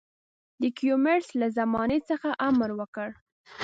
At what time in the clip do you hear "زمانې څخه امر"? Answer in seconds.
1.57-2.69